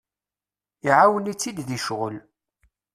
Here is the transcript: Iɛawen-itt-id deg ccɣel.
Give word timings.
Iɛawen-itt-id 0.87 1.57
deg 1.69 1.79
ccɣel. 1.81 2.15